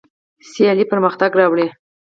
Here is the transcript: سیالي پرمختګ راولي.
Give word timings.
سیالي 0.51 0.85
پرمختګ 0.91 1.31
راولي. 1.39 1.67